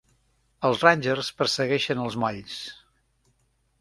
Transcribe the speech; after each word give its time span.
Els 0.69 0.79
Rangers 0.85 1.29
persegueixen 1.41 2.03
els 2.07 2.19
molls. 2.25 2.59